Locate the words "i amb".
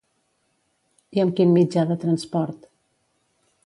1.17-1.37